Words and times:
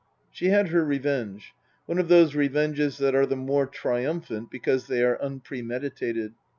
She 0.31 0.47
had 0.47 0.69
her 0.69 0.83
revenge. 0.83 1.53
One 1.85 1.99
of 1.99 2.07
those 2.07 2.33
revenges 2.33 2.97
that 2.97 3.13
are 3.13 3.27
the 3.27 3.35
more 3.35 3.67
triumphant 3.67 4.49
because 4.49 4.87
they 4.87 5.03
are 5.03 5.21
unpremeditated. 5.21 6.33